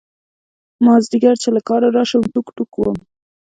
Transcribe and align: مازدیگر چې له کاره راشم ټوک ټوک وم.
مازدیگر 0.85 1.35
چې 1.41 1.49
له 1.55 1.61
کاره 1.67 1.87
راشم 1.95 2.23
ټوک 2.33 2.47
ټوک 2.55 2.71
وم. 2.77 2.97